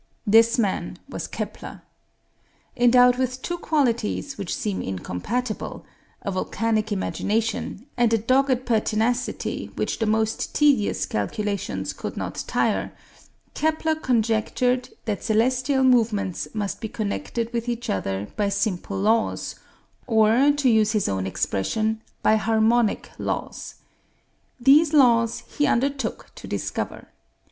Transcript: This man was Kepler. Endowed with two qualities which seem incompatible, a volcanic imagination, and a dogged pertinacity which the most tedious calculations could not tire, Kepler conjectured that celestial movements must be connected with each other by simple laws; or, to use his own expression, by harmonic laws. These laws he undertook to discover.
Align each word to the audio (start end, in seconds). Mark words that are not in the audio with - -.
This 0.25 0.57
man 0.57 0.97
was 1.07 1.27
Kepler. 1.27 1.83
Endowed 2.75 3.19
with 3.19 3.43
two 3.43 3.59
qualities 3.59 4.35
which 4.35 4.55
seem 4.55 4.81
incompatible, 4.81 5.85
a 6.23 6.31
volcanic 6.31 6.91
imagination, 6.91 7.85
and 7.95 8.11
a 8.11 8.17
dogged 8.17 8.65
pertinacity 8.65 9.67
which 9.75 9.99
the 9.99 10.07
most 10.07 10.55
tedious 10.55 11.05
calculations 11.05 11.93
could 11.93 12.17
not 12.17 12.43
tire, 12.47 12.93
Kepler 13.53 13.93
conjectured 13.93 14.89
that 15.05 15.23
celestial 15.23 15.83
movements 15.83 16.47
must 16.55 16.81
be 16.81 16.89
connected 16.89 17.53
with 17.53 17.69
each 17.69 17.87
other 17.87 18.27
by 18.35 18.49
simple 18.49 18.97
laws; 18.97 19.53
or, 20.07 20.51
to 20.57 20.67
use 20.67 20.93
his 20.93 21.07
own 21.07 21.27
expression, 21.27 22.01
by 22.23 22.37
harmonic 22.37 23.11
laws. 23.19 23.75
These 24.59 24.93
laws 24.93 25.43
he 25.47 25.67
undertook 25.67 26.31
to 26.33 26.47
discover. 26.47 27.09